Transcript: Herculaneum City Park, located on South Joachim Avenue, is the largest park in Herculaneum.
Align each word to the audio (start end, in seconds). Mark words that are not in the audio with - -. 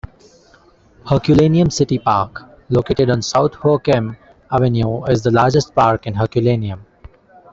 Herculaneum 1.07 1.69
City 1.69 1.99
Park, 1.99 2.41
located 2.69 3.11
on 3.11 3.21
South 3.21 3.53
Joachim 3.63 4.17
Avenue, 4.51 5.03
is 5.03 5.21
the 5.21 5.29
largest 5.29 5.75
park 5.75 6.07
in 6.07 6.15
Herculaneum. 6.15 6.83